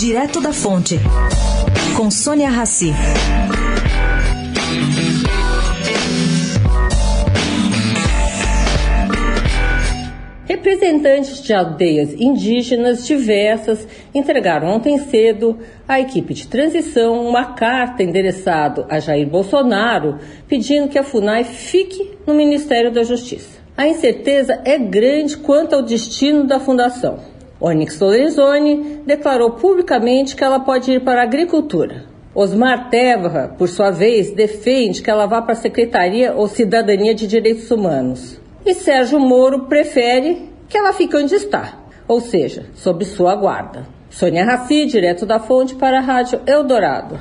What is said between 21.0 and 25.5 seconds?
FUNAI fique no Ministério da Justiça. A incerteza é grande